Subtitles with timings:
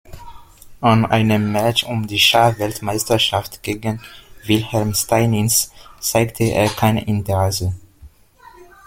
[0.81, 4.01] An einem Match um die Schachweltmeisterschaft gegen
[4.45, 7.75] Wilhelm Steinitz zeigte er kein Interesse.